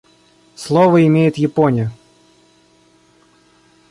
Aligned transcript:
Слово 0.55 1.05
имеет 1.05 1.37
Япония. 1.37 1.91